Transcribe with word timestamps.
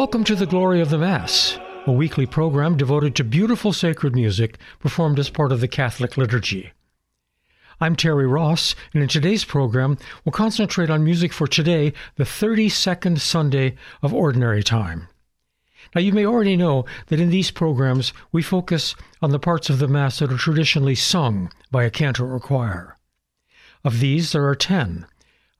Welcome 0.00 0.24
to 0.24 0.34
the 0.34 0.46
Glory 0.46 0.80
of 0.80 0.88
the 0.88 0.96
Mass, 0.96 1.58
a 1.86 1.92
weekly 1.92 2.24
program 2.24 2.74
devoted 2.74 3.14
to 3.16 3.22
beautiful 3.22 3.70
sacred 3.70 4.14
music 4.14 4.56
performed 4.78 5.18
as 5.18 5.28
part 5.28 5.52
of 5.52 5.60
the 5.60 5.68
Catholic 5.68 6.16
liturgy. 6.16 6.72
I'm 7.82 7.94
Terry 7.94 8.26
Ross, 8.26 8.74
and 8.94 9.02
in 9.02 9.10
today's 9.10 9.44
program, 9.44 9.98
we'll 10.24 10.32
concentrate 10.32 10.88
on 10.88 11.04
music 11.04 11.34
for 11.34 11.46
today, 11.46 11.92
the 12.16 12.24
32nd 12.24 13.20
Sunday 13.20 13.74
of 14.00 14.14
Ordinary 14.14 14.62
Time. 14.62 15.08
Now, 15.94 16.00
you 16.00 16.14
may 16.14 16.24
already 16.24 16.56
know 16.56 16.86
that 17.08 17.20
in 17.20 17.28
these 17.28 17.50
programs, 17.50 18.14
we 18.32 18.40
focus 18.40 18.94
on 19.20 19.32
the 19.32 19.38
parts 19.38 19.68
of 19.68 19.80
the 19.80 19.86
Mass 19.86 20.20
that 20.20 20.32
are 20.32 20.38
traditionally 20.38 20.94
sung 20.94 21.52
by 21.70 21.84
a 21.84 21.90
cantor 21.90 22.32
or 22.32 22.40
choir. 22.40 22.96
Of 23.84 24.00
these, 24.00 24.32
there 24.32 24.48
are 24.48 24.54
ten. 24.54 25.04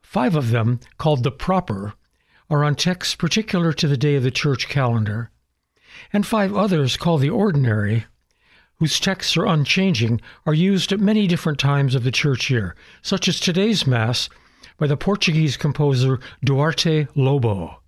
Five 0.00 0.34
of 0.34 0.48
them, 0.48 0.80
called 0.96 1.24
the 1.24 1.30
proper, 1.30 1.92
are 2.50 2.64
on 2.64 2.74
texts 2.74 3.14
particular 3.14 3.72
to 3.72 3.86
the 3.86 3.96
day 3.96 4.16
of 4.16 4.24
the 4.24 4.30
church 4.30 4.68
calendar, 4.68 5.30
and 6.12 6.26
five 6.26 6.54
others 6.54 6.96
called 6.96 7.20
the 7.20 7.30
ordinary, 7.30 8.06
whose 8.80 8.98
texts 8.98 9.36
are 9.36 9.46
unchanging, 9.46 10.20
are 10.44 10.54
used 10.54 10.90
at 10.90 10.98
many 10.98 11.28
different 11.28 11.60
times 11.60 11.94
of 11.94 12.02
the 12.02 12.10
church 12.10 12.50
year, 12.50 12.74
such 13.02 13.28
as 13.28 13.38
today's 13.38 13.86
Mass 13.86 14.28
by 14.78 14.88
the 14.88 14.96
Portuguese 14.96 15.56
composer 15.56 16.18
Duarte 16.44 17.06
Lobo. 17.14 17.80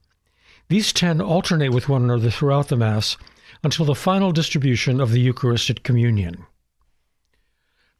These 0.69 0.93
ten 0.93 1.21
alternate 1.21 1.73
with 1.73 1.89
one 1.89 2.05
another 2.05 2.31
throughout 2.31 2.69
the 2.69 2.77
Mass 2.77 3.17
until 3.65 3.85
the 3.85 3.95
final 3.97 4.31
distribution 4.31 5.01
of 5.01 5.11
the 5.11 5.21
Eucharist 5.21 5.71
at 5.71 5.83
Communion. 5.83 6.47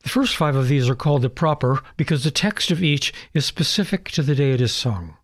The 0.05 0.09
first 0.09 0.37
five 0.37 0.55
of 0.55 0.69
these 0.69 0.89
are 0.89 0.95
called 0.95 1.23
the 1.23 1.31
proper 1.31 1.83
because 1.97 2.23
the 2.23 2.31
text 2.31 2.71
of 2.71 2.83
each 2.83 3.13
is 3.35 3.45
specific 3.45 4.11
to 4.11 4.23
the 4.23 4.35
day 4.35 4.53
it 4.53 4.61
is 4.61 4.73
sung 4.73 5.17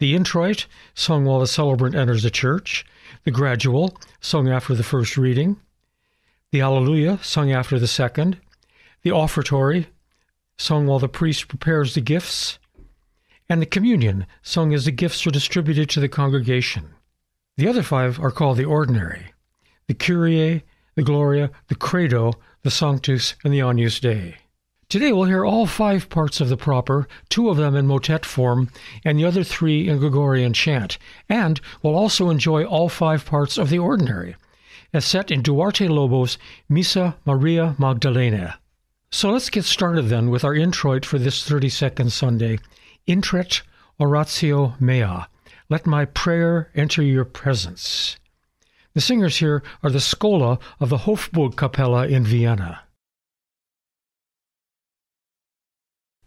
the 0.00 0.16
introit, 0.16 0.66
sung 0.94 1.24
while 1.24 1.38
the 1.38 1.46
celebrant 1.46 1.94
enters 1.94 2.22
the 2.24 2.30
church, 2.30 2.84
the 3.24 3.30
gradual, 3.30 3.96
sung 4.20 4.48
after 4.48 4.74
the 4.74 4.82
first 4.82 5.16
reading, 5.16 5.60
the 6.52 6.60
Alleluia, 6.60 7.22
sung 7.22 7.52
after 7.52 7.78
the 7.78 7.86
second, 7.86 8.38
the 9.02 9.10
offertory, 9.10 9.86
sung 10.56 10.86
while 10.86 10.98
the 10.98 11.08
priest 11.08 11.48
prepares 11.48 11.94
the 11.94 12.00
gifts, 12.00 12.58
and 13.48 13.60
the 13.60 13.66
communion, 13.66 14.26
sung 14.42 14.74
as 14.74 14.84
the 14.84 14.90
gifts 14.90 15.26
are 15.26 15.30
distributed 15.30 15.88
to 15.90 16.00
the 16.00 16.08
congregation. 16.08 16.94
The 17.56 17.68
other 17.68 17.82
five 17.82 18.18
are 18.18 18.30
called 18.30 18.56
the 18.56 18.64
ordinary. 18.64 19.32
The 19.86 19.94
Kyrie, 19.94 20.64
the 20.94 21.02
Gloria, 21.02 21.50
the 21.68 21.74
Credo, 21.74 22.32
the 22.62 22.70
Sanctus, 22.70 23.34
and 23.44 23.52
the 23.52 23.60
Agnus 23.60 24.00
Dei. 24.00 24.36
Today 24.90 25.12
we'll 25.12 25.26
hear 25.26 25.44
all 25.44 25.66
five 25.66 26.08
parts 26.08 26.40
of 26.40 26.48
the 26.48 26.56
proper, 26.56 27.06
two 27.28 27.48
of 27.48 27.56
them 27.56 27.76
in 27.76 27.86
motet 27.86 28.26
form, 28.26 28.68
and 29.04 29.16
the 29.16 29.24
other 29.24 29.44
three 29.44 29.88
in 29.88 30.00
Gregorian 30.00 30.52
chant, 30.52 30.98
and 31.28 31.60
we'll 31.80 31.94
also 31.94 32.28
enjoy 32.28 32.64
all 32.64 32.88
five 32.88 33.24
parts 33.24 33.56
of 33.56 33.70
the 33.70 33.78
ordinary, 33.78 34.34
as 34.92 35.04
set 35.04 35.30
in 35.30 35.42
Duarte 35.42 35.86
Lobo's 35.86 36.38
Missa 36.68 37.16
Maria 37.24 37.76
Magdalena. 37.78 38.58
So 39.12 39.30
let's 39.30 39.48
get 39.48 39.64
started 39.64 40.08
then 40.08 40.28
with 40.28 40.42
our 40.42 40.56
introit 40.56 41.06
for 41.06 41.20
this 41.20 41.48
32nd 41.48 42.10
Sunday, 42.10 42.58
Intret 43.06 43.62
Oratio 44.00 44.74
Mea. 44.80 45.26
Let 45.68 45.86
my 45.86 46.04
prayer 46.04 46.68
enter 46.74 47.00
your 47.00 47.24
presence. 47.24 48.16
The 48.94 49.00
singers 49.00 49.36
here 49.36 49.62
are 49.84 49.90
the 49.90 50.00
Schola 50.00 50.58
of 50.80 50.88
the 50.88 50.98
Hofburg 50.98 51.54
Kapelle 51.54 52.10
in 52.10 52.24
Vienna. 52.24 52.82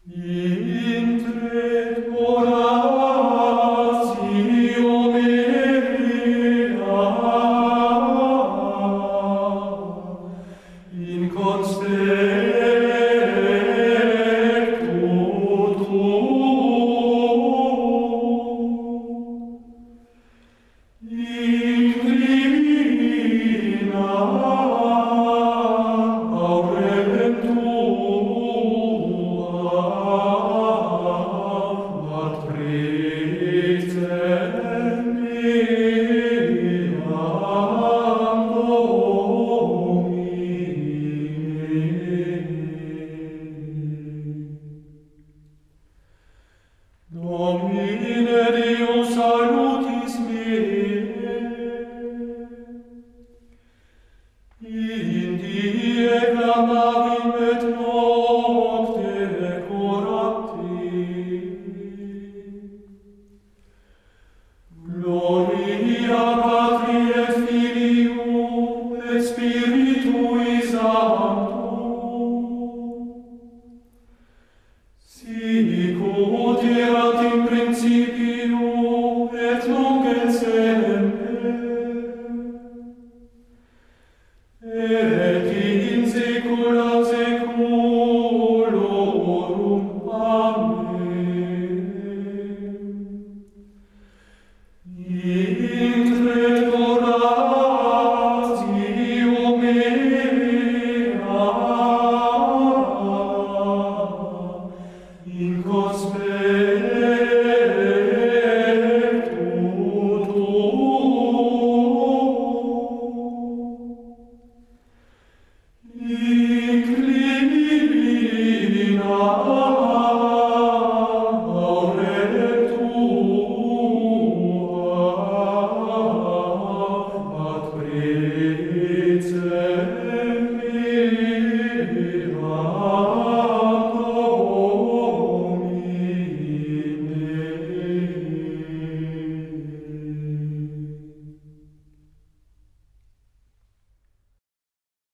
in 0.06 1.24
tre 1.24 2.10
ora 2.12 2.73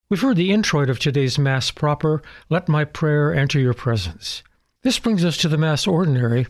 We've 0.10 0.22
heard 0.22 0.38
the 0.38 0.52
introit 0.52 0.90
of 0.90 0.98
today's 0.98 1.38
Mass 1.38 1.70
proper, 1.70 2.24
Let 2.50 2.68
My 2.68 2.84
Prayer 2.84 3.32
Enter 3.32 3.60
Your 3.60 3.76
Presence. 3.76 4.42
This 4.82 4.98
brings 4.98 5.24
us 5.24 5.38
to 5.38 5.48
the 5.48 5.56
Mass 5.56 5.86
Ordinary, 5.86 6.48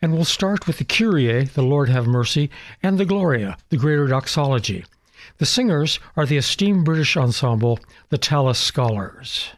and 0.00 0.12
we'll 0.12 0.24
start 0.24 0.68
with 0.68 0.78
the 0.78 0.84
Kyrie, 0.84 1.42
the 1.46 1.62
Lord 1.62 1.88
have 1.88 2.06
mercy, 2.06 2.50
and 2.84 2.98
the 2.98 3.04
Gloria, 3.04 3.56
the 3.70 3.76
Greater 3.76 4.06
Doxology. 4.06 4.84
The 5.38 5.44
singers 5.44 5.98
are 6.16 6.24
the 6.24 6.36
esteemed 6.36 6.84
British 6.84 7.16
ensemble, 7.16 7.80
the 8.10 8.18
Tallis 8.18 8.60
Scholars. 8.60 9.48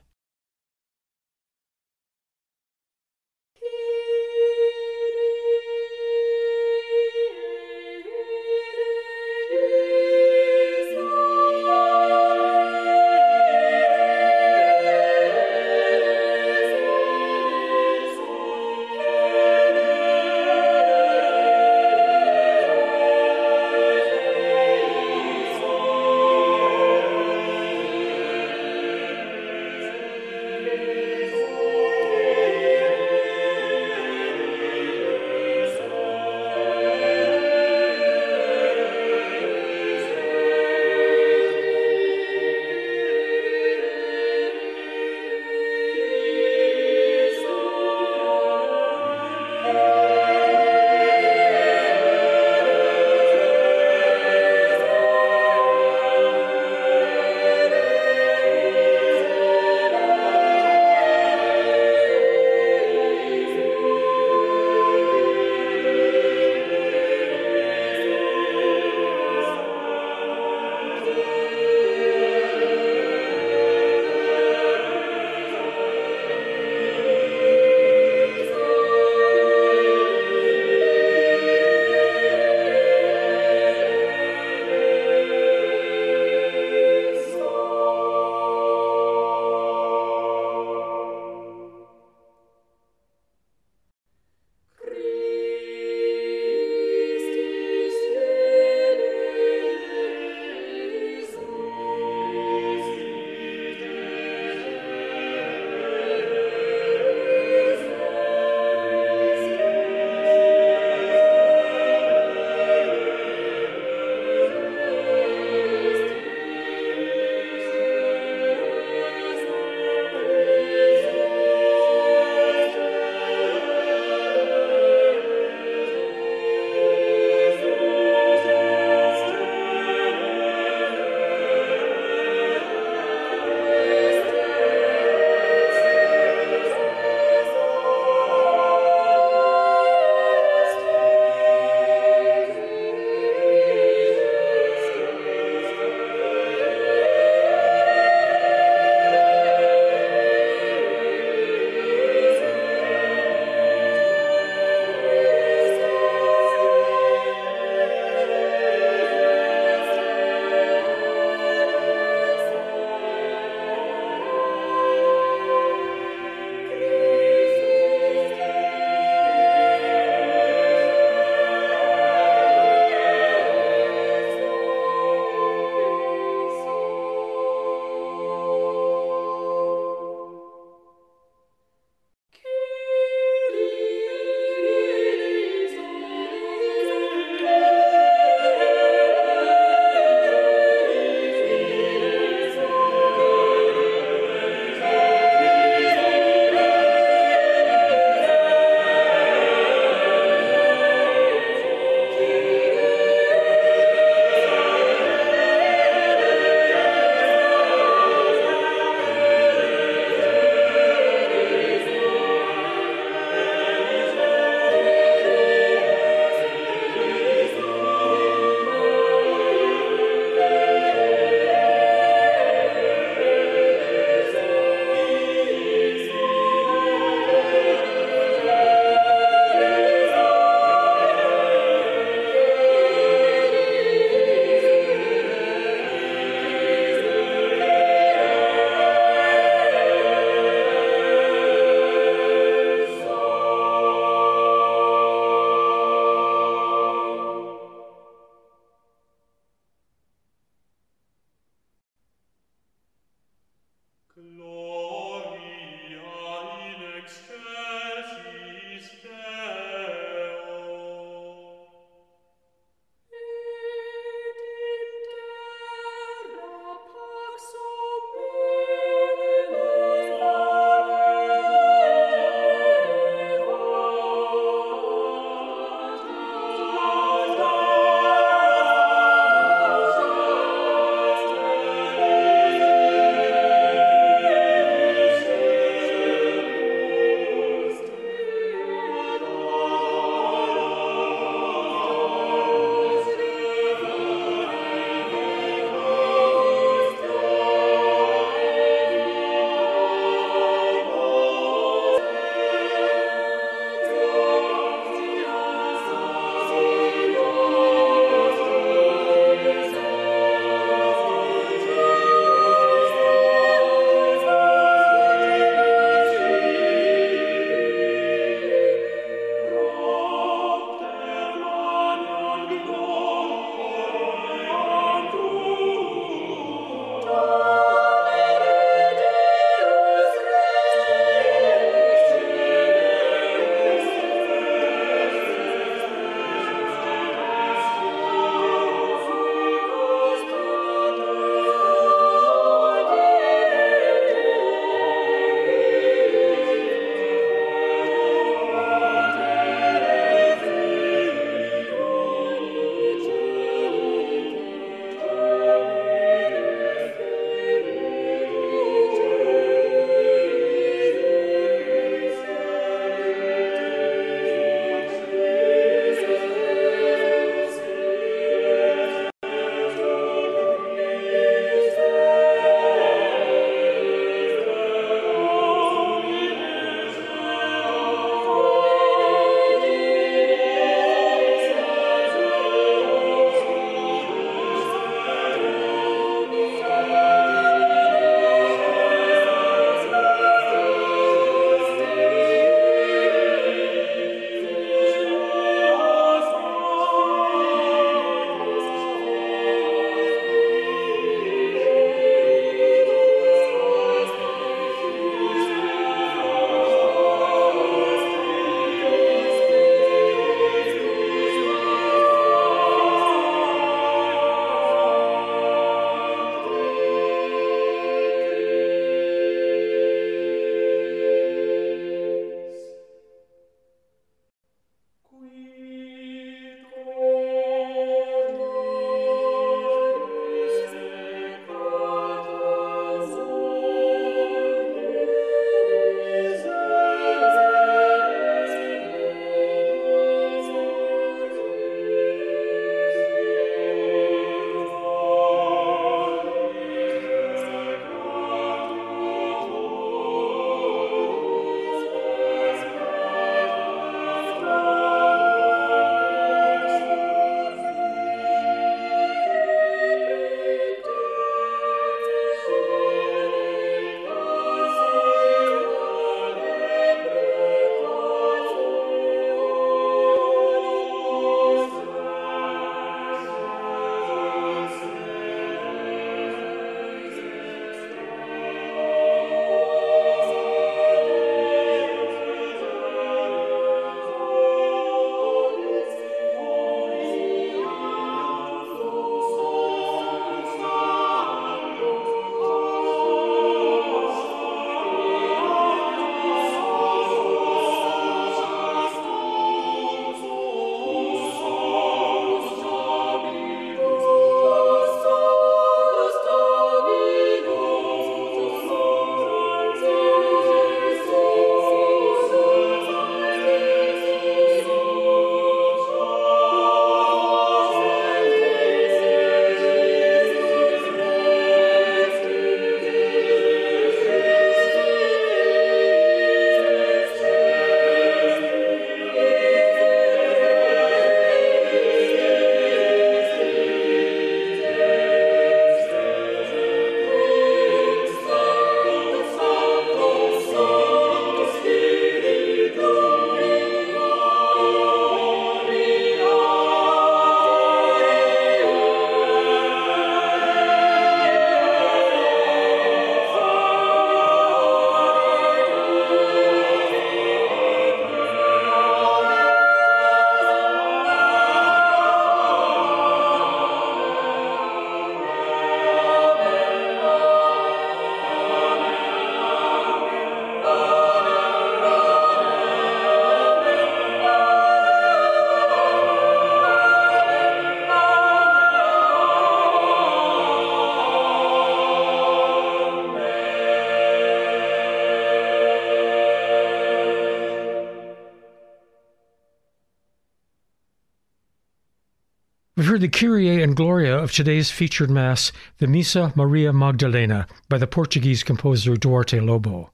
Kyrie 593.13 593.63
and 593.63 593.77
Gloria 593.77 594.17
of 594.19 594.33
today's 594.33 594.71
featured 594.71 595.11
Mass, 595.11 595.53
the 595.79 595.87
Missa 595.87 596.33
Maria 596.35 596.73
Magdalena, 596.73 597.47
by 597.69 597.77
the 597.77 597.87
Portuguese 597.87 598.43
composer 598.43 598.97
Duarte 598.97 599.39
Lobo. 599.39 599.91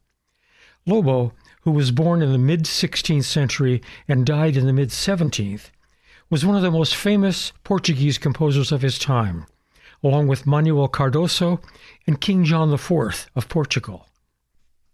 Lobo, 0.87 1.33
who 1.63 1.73
was 1.73 1.91
born 1.91 2.23
in 2.23 2.31
the 2.31 2.39
mid 2.39 2.63
16th 2.65 3.25
century 3.25 3.83
and 4.07 4.25
died 4.25 4.57
in 4.57 4.67
the 4.67 4.73
mid 4.73 4.91
17th, 4.91 5.71
was 6.31 6.47
one 6.47 6.57
of 6.57 6.63
the 6.63 6.71
most 6.71 6.95
famous 6.95 7.53
Portuguese 7.65 8.19
composers 8.19 8.71
of 8.71 8.83
his 8.83 8.99
time, 8.99 9.47
along 10.03 10.29
with 10.29 10.47
Manuel 10.47 10.89
Cardoso 10.89 11.61
and 12.07 12.21
King 12.21 12.45
John 12.45 12.73
IV 12.73 13.31
of 13.35 13.49
Portugal. 13.49 14.07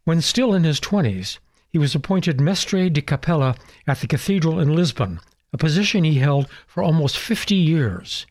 When 0.05 0.21
still 0.21 0.55
in 0.55 0.65
his 0.65 0.81
20s, 0.81 1.39
he 1.69 1.79
was 1.79 1.95
appointed 1.95 2.41
Mestre 2.41 2.89
de 2.89 3.03
Capella 3.03 3.55
at 3.87 4.01
the 4.01 4.07
cathedral 4.07 4.59
in 4.59 4.75
Lisbon, 4.75 5.21
a 5.55 5.57
position 5.57 6.03
he 6.03 6.19
held 6.19 6.49
for 6.67 6.83
almost 6.83 7.17
50 7.17 7.55
years. 7.55 8.27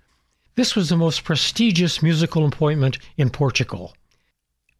This 0.56 0.76
was 0.76 0.90
the 0.90 0.98
most 0.98 1.24
prestigious 1.24 2.04
musical 2.04 2.46
appointment 2.46 2.98
in 3.16 3.30
Portugal. 3.30 3.96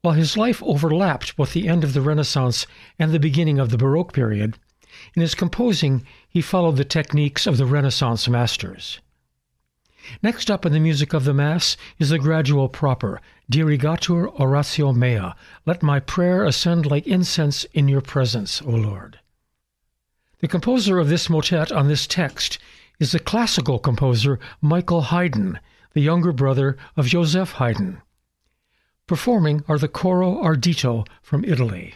While 0.02 0.16
his 0.16 0.36
life 0.36 0.62
overlapped 0.62 1.38
both 1.38 1.54
the 1.54 1.70
end 1.70 1.86
of 1.86 1.94
the 1.94 2.02
Renaissance 2.02 2.68
and 3.00 3.12
the 3.12 3.20
beginning 3.20 3.60
of 3.60 3.70
the 3.70 3.78
Baroque 3.78 4.12
period, 4.12 4.58
in 5.16 5.22
his 5.22 5.36
composing 5.36 6.06
he 6.28 6.42
followed 6.42 6.76
the 6.76 6.84
techniques 6.84 7.48
of 7.48 7.56
the 7.56 7.66
Renaissance 7.66 8.28
masters. 8.28 9.00
Next 10.22 10.52
up 10.52 10.66
in 10.66 10.74
the 10.74 10.82
music 10.82 11.14
of 11.14 11.24
the 11.24 11.34
Mass 11.34 11.78
is 11.98 12.10
the 12.10 12.20
gradual 12.20 12.68
proper, 12.68 13.22
Dirigatur 13.50 14.38
oratio 14.38 14.92
mea, 14.92 15.32
let 15.66 15.82
my 15.82 16.02
prayer 16.02 16.44
ascend 16.44 16.86
like 16.86 17.08
incense 17.08 17.64
in 17.74 17.88
your 17.88 18.02
presence, 18.02 18.62
O 18.62 18.72
Lord. 18.72 19.20
The 20.44 20.50
composer 20.50 21.00
of 21.00 21.08
this 21.08 21.30
motet 21.30 21.72
on 21.72 21.88
this 21.88 22.06
text 22.06 22.60
is 23.00 23.14
the 23.14 23.20
classical 23.20 23.80
composer 23.80 24.42
Michael 24.60 25.04
Haydn, 25.04 25.58
the 25.94 26.02
younger 26.02 26.34
brother 26.34 26.76
of 26.98 27.08
Joseph 27.08 27.54
Haydn. 27.54 28.02
Performing 29.08 29.64
are 29.70 29.78
the 29.78 29.88
Coro 29.88 30.44
Ardito 30.44 31.08
from 31.22 31.46
Italy. 31.46 31.94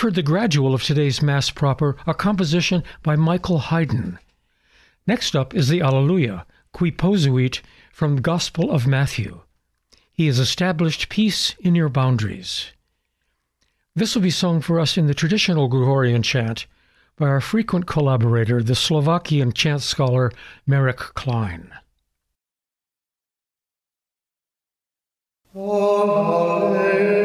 We've 0.00 0.04
heard 0.06 0.14
the 0.14 0.22
gradual 0.22 0.72
of 0.72 0.82
today's 0.82 1.20
Mass 1.20 1.50
proper, 1.50 1.94
a 2.06 2.14
composition 2.14 2.84
by 3.02 3.16
Michael 3.16 3.58
Haydn. 3.58 4.18
Next 5.06 5.36
up 5.36 5.54
is 5.54 5.68
the 5.68 5.82
Alleluia, 5.82 6.46
qui 6.72 6.90
posuit 6.90 7.60
from 7.92 8.14
the 8.16 8.22
Gospel 8.22 8.70
of 8.70 8.86
Matthew. 8.86 9.42
He 10.10 10.26
has 10.26 10.38
established 10.38 11.10
peace 11.10 11.54
in 11.60 11.74
your 11.74 11.90
boundaries. 11.90 12.72
This 13.94 14.14
will 14.14 14.22
be 14.22 14.30
sung 14.30 14.62
for 14.62 14.80
us 14.80 14.96
in 14.96 15.06
the 15.06 15.12
traditional 15.12 15.68
Gregorian 15.68 16.22
chant 16.22 16.64
by 17.18 17.26
our 17.26 17.42
frequent 17.42 17.86
collaborator, 17.86 18.62
the 18.62 18.74
Slovakian 18.74 19.52
chant 19.52 19.82
scholar 19.82 20.32
Marek 20.66 20.96
Klein. 20.96 21.72
Oh, 25.54 27.19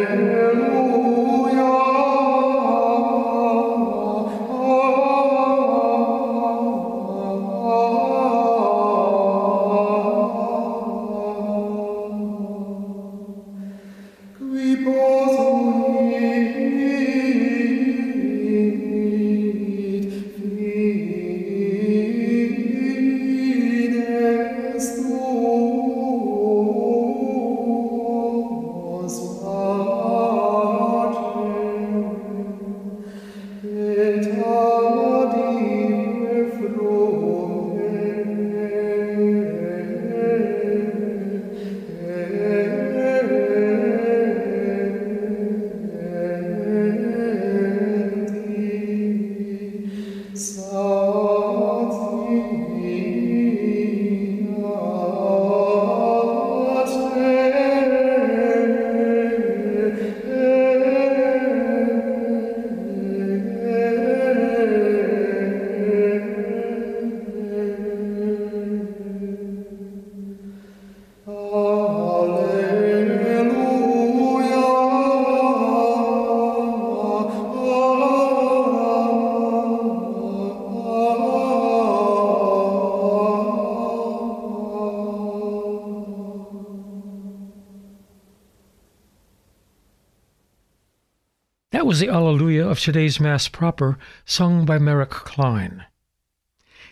That 91.76 91.86
was 91.86 92.00
the 92.00 92.08
Alleluia 92.08 92.66
of 92.66 92.80
today's 92.80 93.20
Mass 93.20 93.50
proper, 93.50 93.98
sung 94.24 94.66
by 94.66 94.80
Marek 94.80 95.10
Klein. 95.10 95.84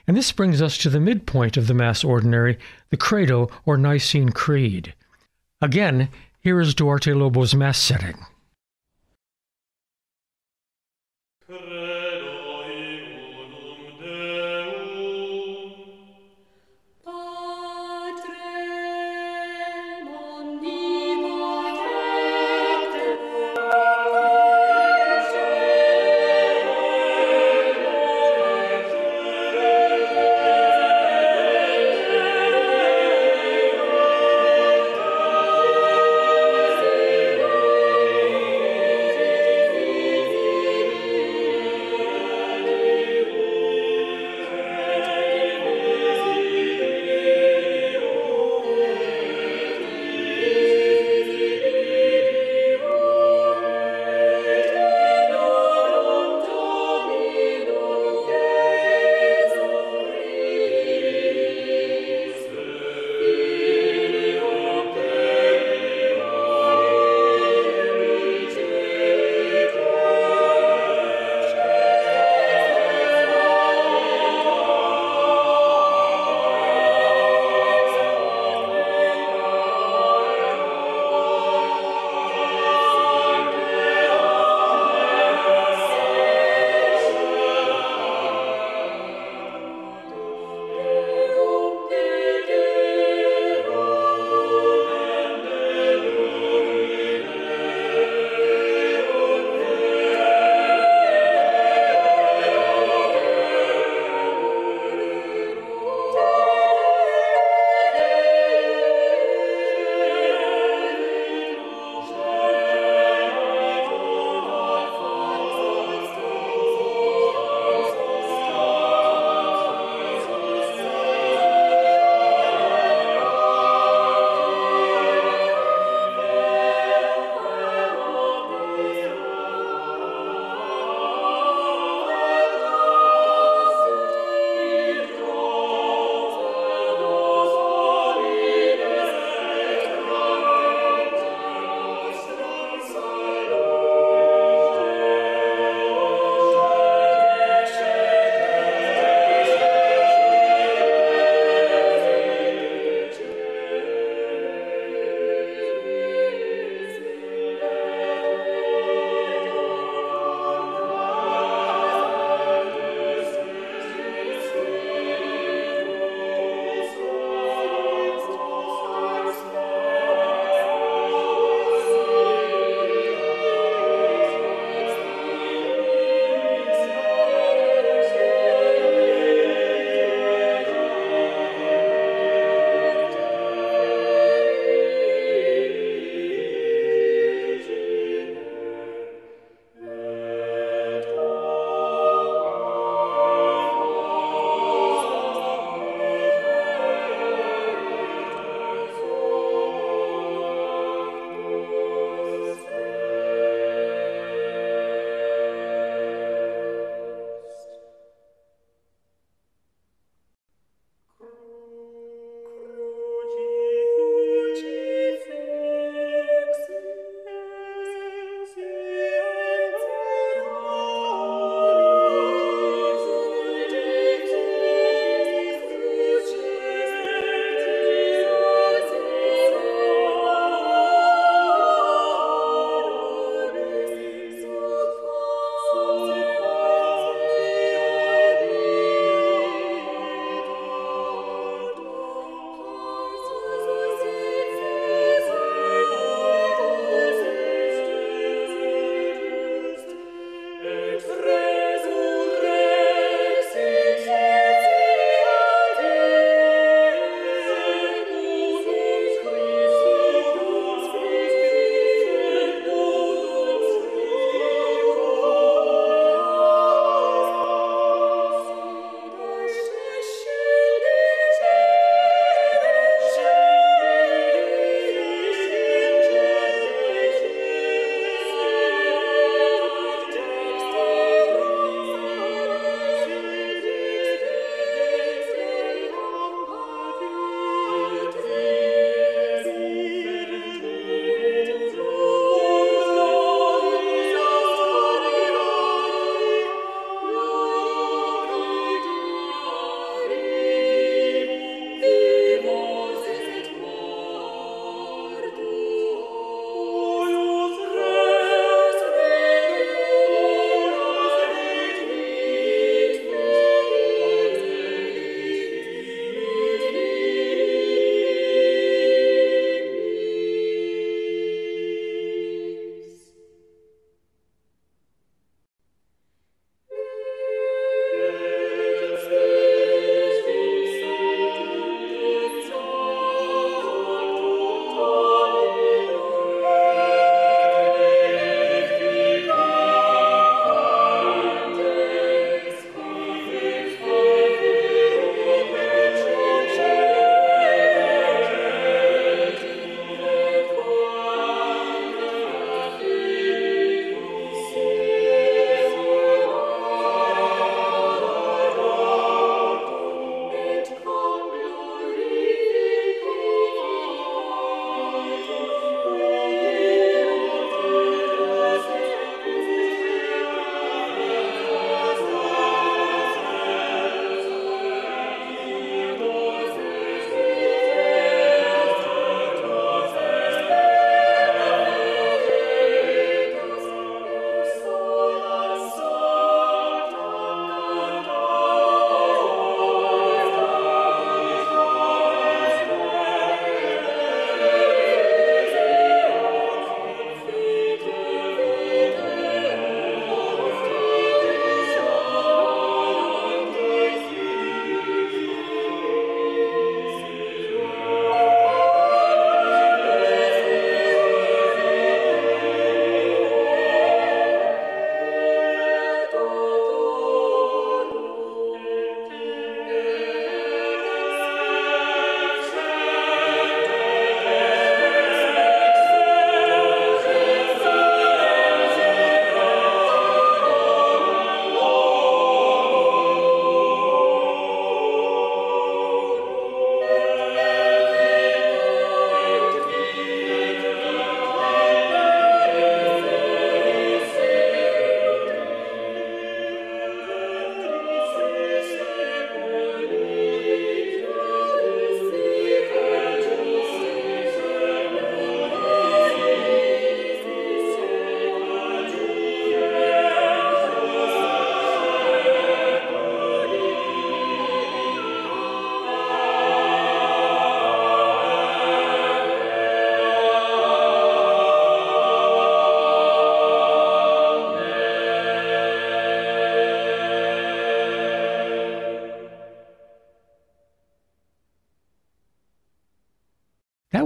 And 0.06 0.18
this 0.18 0.34
brings 0.34 0.62
us 0.62 0.78
to 0.80 0.90
the 0.90 1.00
midpoint 1.00 1.56
of 1.56 1.68
the 1.68 1.74
Mass 1.74 2.04
Ordinary, 2.04 2.60
the 2.90 2.98
Credo 2.98 3.50
or 3.66 3.78
Nicene 3.78 4.34
Creed. 4.34 4.94
Again, 5.62 6.10
here 6.42 6.60
is 6.60 6.76
Duarte 6.76 7.14
Lobo's 7.14 7.56
Mass 7.56 7.78
setting. 7.78 8.26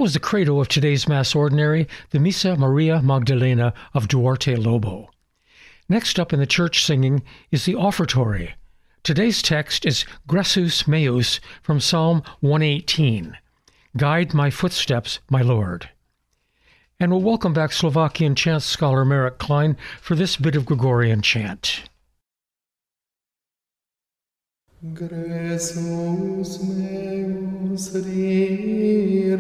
Was 0.08 0.14
the 0.14 0.22
credo 0.22 0.62
of 0.62 0.70
today's 0.70 1.06
Mass 1.06 1.36
Ordinary, 1.36 1.86
the 2.12 2.20
Missa 2.22 2.56
Maria 2.56 3.02
Magdalena 3.02 3.74
of 3.94 4.08
Duarte 4.08 4.56
Lobo. 4.56 5.10
Next 5.90 6.18
up 6.18 6.32
in 6.32 6.40
the 6.40 6.46
church 6.46 6.86
singing 6.86 7.24
is 7.52 7.66
the 7.66 7.76
offertory. 7.76 8.54
Today's 9.04 9.42
text 9.42 9.86
is 9.86 10.06
Gressus 10.26 10.88
Meos 10.88 11.42
from 11.62 11.82
Psalm 11.82 12.24
118. 12.40 13.38
Guide 13.98 14.34
my 14.34 14.50
footsteps, 14.50 15.20
my 15.30 15.42
Lord. 15.42 15.90
And 17.02 17.12
we'll 17.12 17.20
welcome 17.20 17.52
back 17.52 17.74
Slovakian 17.74 18.34
chant 18.34 18.64
scholar 18.64 19.04
Marek 19.04 19.40
Klein 19.40 19.76
for 20.00 20.16
this 20.16 20.38
bit 20.38 20.56
of 20.56 20.66
Gregorian 20.66 21.22
chant. 21.22 21.84
Gresus 24.94 26.62
meus 26.64 27.94
riri 27.94 29.38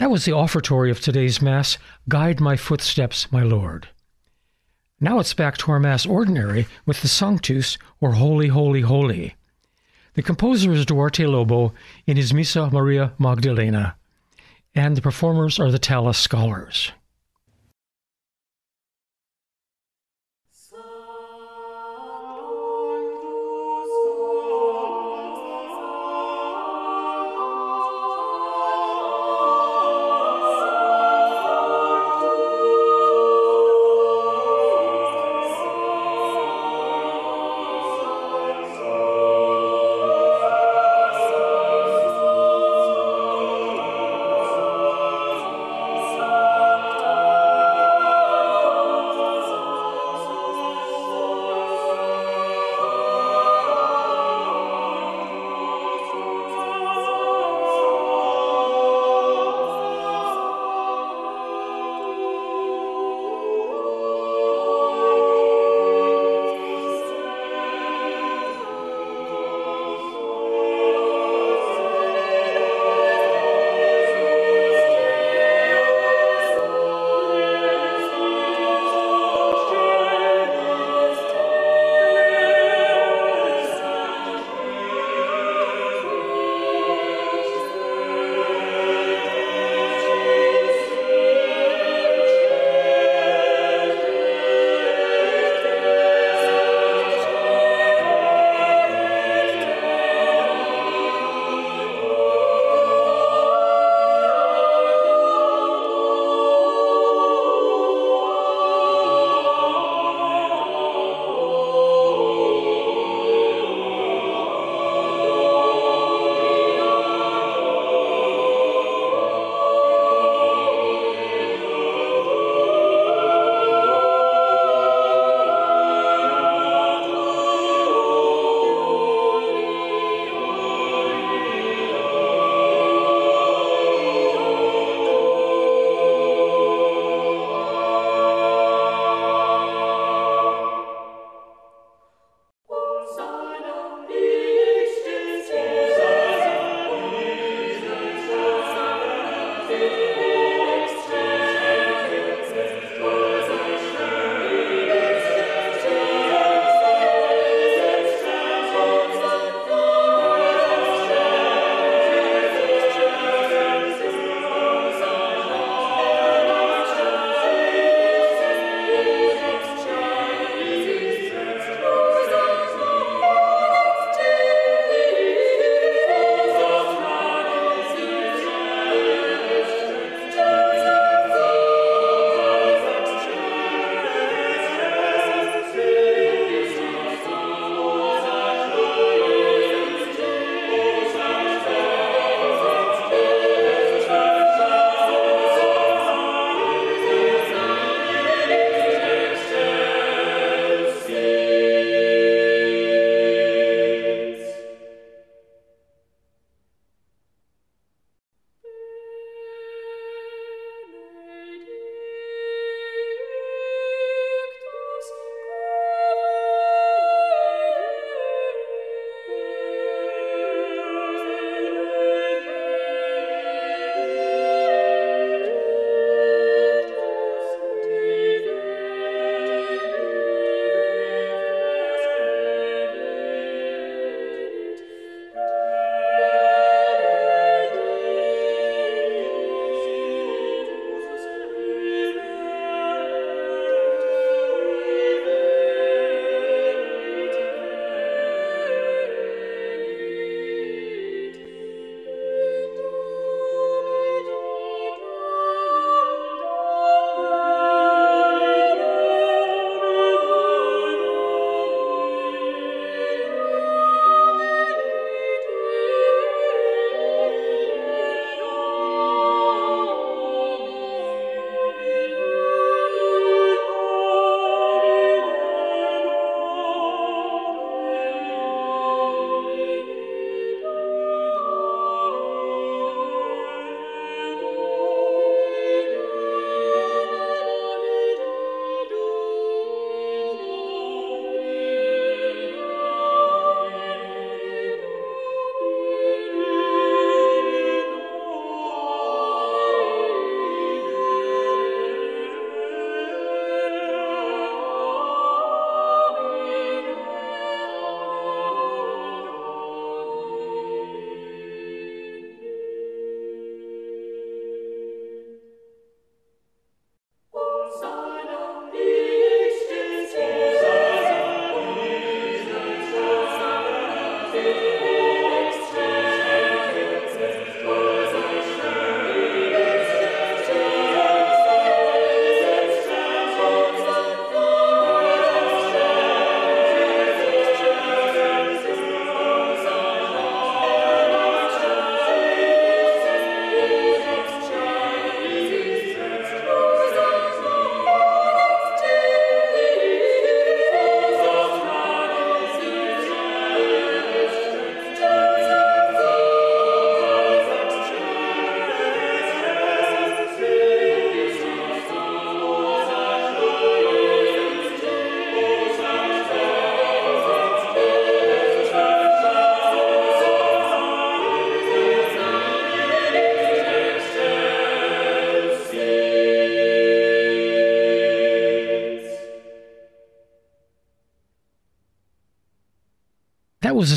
That 0.00 0.10
was 0.10 0.24
the 0.24 0.32
offertory 0.32 0.90
of 0.90 0.98
today's 0.98 1.42
Mass, 1.42 1.76
Guide 2.08 2.40
My 2.40 2.56
Footsteps, 2.56 3.30
My 3.30 3.42
Lord. 3.42 3.88
Now 4.98 5.18
it's 5.18 5.34
back 5.34 5.58
to 5.58 5.72
our 5.72 5.78
Mass 5.78 6.06
Ordinary 6.06 6.66
with 6.86 7.02
the 7.02 7.06
Sanctus, 7.06 7.76
or 8.00 8.12
Holy, 8.12 8.48
Holy, 8.48 8.80
Holy. 8.80 9.34
The 10.14 10.22
composer 10.22 10.72
is 10.72 10.86
Duarte 10.86 11.26
Lobo 11.26 11.74
in 12.06 12.16
his 12.16 12.32
Missa 12.32 12.70
Maria 12.70 13.12
Magdalena, 13.18 13.96
and 14.74 14.96
the 14.96 15.02
performers 15.02 15.60
are 15.60 15.70
the 15.70 15.78
Tallis 15.78 16.16
Scholars. 16.16 16.92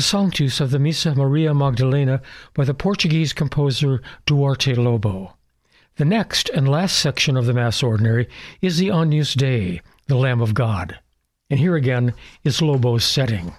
Sanctus 0.04 0.60
of 0.60 0.70
the 0.70 0.78
Missa 0.78 1.14
Maria 1.14 1.54
Magdalena 1.54 2.20
by 2.52 2.64
the 2.64 2.74
Portuguese 2.74 3.32
composer 3.32 4.02
Duarte 4.26 4.74
Lobo. 4.74 5.34
The 5.96 6.04
next 6.04 6.50
and 6.50 6.68
last 6.68 6.98
section 6.98 7.38
of 7.38 7.46
the 7.46 7.54
Mass 7.54 7.82
Ordinary 7.82 8.28
is 8.60 8.76
the 8.76 8.90
Agnus 8.90 9.32
Dei, 9.32 9.80
the 10.06 10.16
Lamb 10.16 10.42
of 10.42 10.52
God. 10.52 10.98
And 11.48 11.58
here 11.58 11.74
again 11.74 12.12
is 12.44 12.60
Lobo's 12.60 13.04
setting. 13.04 13.54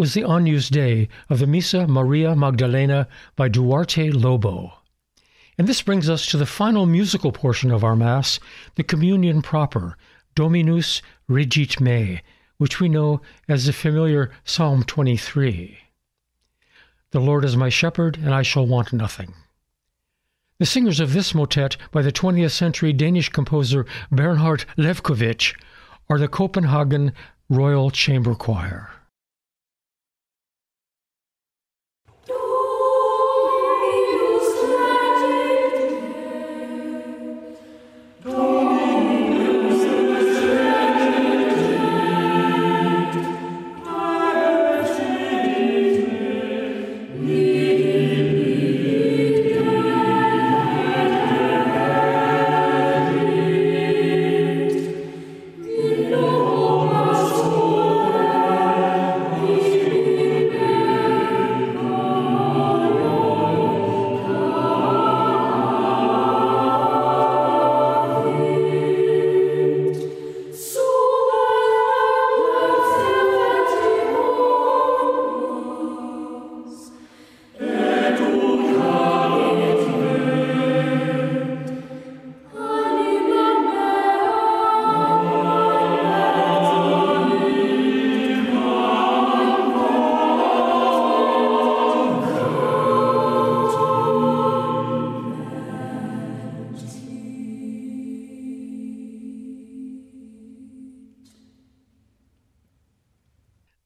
Was 0.00 0.14
the 0.14 0.24
Agnus 0.24 0.70
Dei 0.70 1.10
of 1.28 1.40
the 1.40 1.46
Missa 1.46 1.86
Maria 1.86 2.34
Magdalena 2.34 3.06
by 3.36 3.50
Duarte 3.50 4.10
Lobo. 4.10 4.72
And 5.58 5.68
this 5.68 5.82
brings 5.82 6.08
us 6.08 6.24
to 6.28 6.38
the 6.38 6.46
final 6.46 6.86
musical 6.86 7.32
portion 7.32 7.70
of 7.70 7.84
our 7.84 7.94
Mass, 7.94 8.40
the 8.76 8.82
Communion 8.82 9.42
proper, 9.42 9.98
Dominus 10.34 11.02
Regit 11.28 11.82
Me, 11.82 12.22
which 12.56 12.80
we 12.80 12.88
know 12.88 13.20
as 13.46 13.66
the 13.66 13.74
familiar 13.74 14.30
Psalm 14.42 14.84
23. 14.84 15.76
The 17.10 17.20
Lord 17.20 17.44
is 17.44 17.54
my 17.54 17.68
shepherd, 17.68 18.16
and 18.16 18.34
I 18.34 18.40
shall 18.40 18.66
want 18.66 18.94
nothing. 18.94 19.34
The 20.58 20.64
singers 20.64 21.00
of 21.00 21.12
this 21.12 21.34
motet 21.34 21.76
by 21.92 22.00
the 22.00 22.10
20th 22.10 22.52
century 22.52 22.94
Danish 22.94 23.28
composer 23.28 23.84
Bernhard 24.10 24.64
Lewkovitch 24.78 25.54
are 26.08 26.18
the 26.18 26.26
Copenhagen 26.26 27.12
Royal 27.50 27.90
Chamber 27.90 28.34
Choir. 28.34 28.88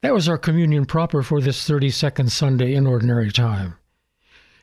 That 0.05 0.13
was 0.13 0.29
our 0.29 0.37
communion 0.37 0.85
proper 0.85 1.23
for 1.23 1.41
this 1.41 1.67
32nd 1.67 2.31
Sunday 2.31 2.75
in 2.75 2.87
Ordinary 2.87 3.33
Time. 3.33 3.77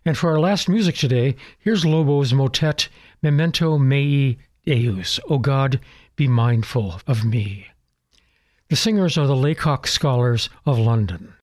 And 0.05 0.15
for 0.15 0.29
our 0.29 0.39
last 0.39 0.69
music 0.69 0.93
today, 0.93 1.35
here's 1.57 1.83
Lobo's 1.83 2.31
motet 2.31 2.89
Memento 3.23 3.79
Mei 3.79 4.37
Deus, 4.67 5.19
O 5.31 5.39
God, 5.39 5.79
be 6.15 6.27
mindful 6.27 7.01
of 7.07 7.25
me. 7.25 7.65
The 8.69 8.75
singers 8.75 9.17
are 9.17 9.25
the 9.25 9.35
Laycock 9.35 9.87
Scholars 9.87 10.47
of 10.67 10.77
London. 10.77 11.33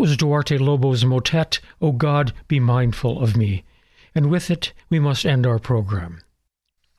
Was 0.00 0.16
Duarte 0.16 0.56
Lobo's 0.56 1.04
motet, 1.04 1.60
O 1.82 1.92
God, 1.92 2.32
Be 2.48 2.58
Mindful 2.58 3.22
of 3.22 3.36
Me. 3.36 3.64
And 4.14 4.30
with 4.30 4.50
it, 4.50 4.72
we 4.88 4.98
must 4.98 5.26
end 5.26 5.46
our 5.46 5.58
program. 5.58 6.22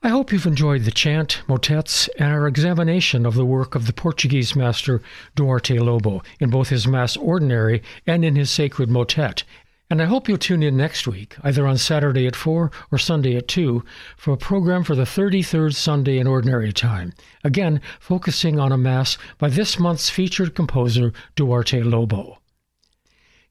I 0.04 0.10
hope 0.10 0.32
you've 0.32 0.46
enjoyed 0.46 0.84
the 0.84 0.92
chant, 0.92 1.42
motets, 1.48 2.08
and 2.20 2.32
our 2.32 2.48
examination 2.48 3.26
of 3.26 3.34
the 3.34 3.44
work 3.44 3.74
of 3.74 3.88
the 3.88 3.92
Portuguese 3.92 4.56
master 4.56 5.02
Duarte 5.34 5.80
Lobo 5.80 6.22
in 6.40 6.52
both 6.52 6.70
his 6.70 6.86
Mass 6.86 7.18
Ordinary 7.18 7.82
and 8.06 8.24
in 8.24 8.36
his 8.36 8.52
sacred 8.52 8.88
motet. 8.88 9.46
And 9.90 10.00
I 10.00 10.06
hope 10.06 10.30
you'll 10.30 10.38
tune 10.38 10.62
in 10.62 10.78
next 10.78 11.08
week, 11.08 11.36
either 11.42 11.66
on 11.66 11.80
Saturday 11.80 12.28
at 12.28 12.36
4 12.36 12.70
or 12.92 12.98
Sunday 13.00 13.36
at 13.36 13.48
2, 13.48 13.84
for 14.16 14.36
a 14.36 14.38
program 14.38 14.84
for 14.84 14.94
the 14.94 15.06
33rd 15.06 15.74
Sunday 15.74 16.20
in 16.20 16.28
Ordinary 16.28 16.72
Time, 16.72 17.14
again 17.44 17.82
focusing 18.00 18.60
on 18.60 18.72
a 18.72 18.78
Mass 18.78 19.18
by 19.40 19.50
this 19.50 19.80
month's 19.80 20.12
featured 20.12 20.54
composer, 20.54 21.12
Duarte 21.36 21.82
Lobo. 21.82 22.38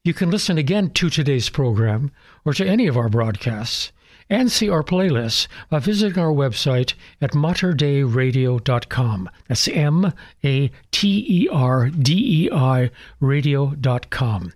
You 0.03 0.15
can 0.15 0.31
listen 0.31 0.57
again 0.57 0.91
to 0.91 1.11
today's 1.11 1.51
program 1.51 2.11
or 2.47 2.55
to 2.55 2.67
any 2.67 2.87
of 2.87 2.97
our 2.97 3.11
broadcasts 3.11 3.93
and 4.31 4.51
see 4.51 4.71
our 4.71 4.83
playlists 4.83 5.47
by 5.69 5.79
visiting 5.79 6.19
our 6.19 6.33
website 6.33 6.95
at 7.21 7.33
materdeiradio.com. 7.33 9.31
That's 9.49 9.69
M 9.69 10.13
A 10.43 10.71
T 10.91 11.27
E 11.29 11.49
R 11.53 11.91
D 11.91 12.45
E 12.45 12.51
I 12.51 12.91
radio.com. 13.21 14.55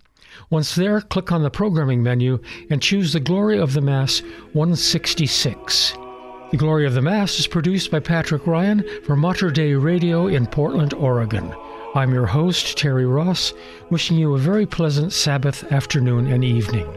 Once 0.49 0.75
there, 0.75 1.03
click 1.03 1.31
on 1.31 1.43
the 1.43 1.51
programming 1.51 2.03
menu 2.03 2.41
and 2.71 2.81
choose 2.81 3.13
the 3.13 3.21
Glory 3.21 3.59
of 3.59 3.75
the 3.75 3.83
Mass 3.83 4.21
166. 4.55 5.93
The 6.51 6.57
Glory 6.57 6.87
of 6.87 6.95
the 6.95 7.03
Mass 7.03 7.39
is 7.39 7.47
produced 7.47 7.91
by 7.91 8.01
Patrick 8.01 8.47
Ryan 8.47 8.83
for 9.05 9.15
Mater 9.15 9.51
Dei 9.51 9.75
Radio 9.75 10.27
in 10.27 10.47
Portland, 10.47 10.95
Oregon. 10.95 11.55
I'm 11.97 12.13
your 12.13 12.27
host, 12.27 12.77
Terry 12.77 13.07
Ross, 13.07 13.53
wishing 13.89 14.17
you 14.17 14.35
a 14.35 14.39
very 14.39 14.67
pleasant 14.67 15.13
Sabbath 15.13 15.71
afternoon 15.71 16.27
and 16.27 16.43
evening. 16.43 16.93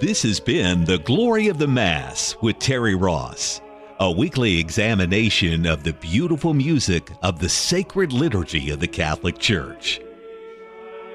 This 0.00 0.22
has 0.22 0.40
been 0.40 0.84
The 0.84 0.98
Glory 0.98 1.46
of 1.46 1.58
the 1.58 1.68
Mass 1.68 2.34
with 2.42 2.58
Terry 2.58 2.96
Ross, 2.96 3.60
a 4.00 4.10
weekly 4.10 4.58
examination 4.58 5.64
of 5.64 5.84
the 5.84 5.92
beautiful 5.92 6.54
music 6.54 7.12
of 7.22 7.38
the 7.38 7.48
sacred 7.48 8.12
liturgy 8.12 8.70
of 8.70 8.80
the 8.80 8.88
Catholic 8.88 9.38
Church. 9.38 10.00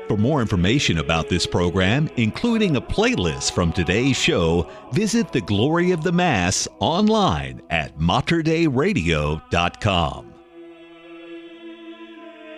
For 0.08 0.16
more 0.16 0.40
information 0.40 1.00
about 1.00 1.28
this 1.28 1.46
program, 1.46 2.10
including 2.16 2.78
a 2.78 2.82
playlist 2.82 3.52
from 3.52 3.74
today's 3.74 4.16
show, 4.16 4.70
visit 4.94 5.34
the 5.34 5.42
Glory 5.42 5.92
of 5.92 6.02
the 6.02 6.14
Mass 6.14 6.66
online 6.80 7.62
at 7.70 8.00
materdeiradio.com. 8.00 10.33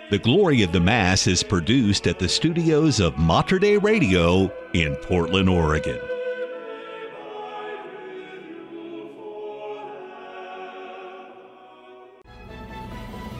The 0.08 0.18
Glory 0.18 0.62
of 0.62 0.70
the 0.70 0.78
Mass 0.78 1.26
is 1.26 1.42
produced 1.42 2.06
at 2.06 2.20
the 2.20 2.28
studios 2.28 3.00
of 3.00 3.18
Mater 3.18 3.58
Dei 3.58 3.76
Radio 3.76 4.52
in 4.72 4.94
Portland, 4.94 5.48
Oregon. 5.48 5.98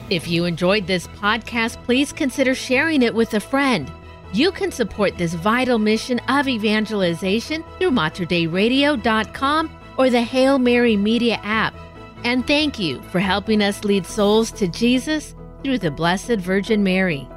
If 0.09 0.27
you 0.27 0.43
enjoyed 0.43 0.87
this 0.87 1.07
podcast, 1.07 1.81
please 1.85 2.11
consider 2.11 2.53
sharing 2.53 3.01
it 3.01 3.15
with 3.15 3.33
a 3.33 3.39
friend. 3.39 3.89
You 4.33 4.51
can 4.51 4.73
support 4.73 5.17
this 5.17 5.35
vital 5.35 5.79
mission 5.79 6.19
of 6.27 6.49
evangelization 6.49 7.63
through 7.79 7.91
materdeiradio.com 7.91 9.77
or 9.97 10.09
the 10.09 10.21
Hail 10.21 10.59
Mary 10.59 10.97
Media 10.97 11.39
app. 11.43 11.73
And 12.25 12.45
thank 12.45 12.77
you 12.77 13.01
for 13.03 13.19
helping 13.19 13.61
us 13.61 13.85
lead 13.85 14.05
souls 14.05 14.51
to 14.51 14.67
Jesus 14.67 15.33
through 15.63 15.79
the 15.79 15.91
Blessed 15.91 16.37
Virgin 16.37 16.83
Mary. 16.83 17.27